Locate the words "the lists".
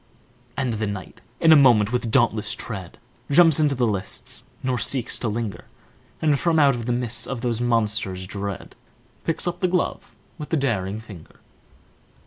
3.75-4.45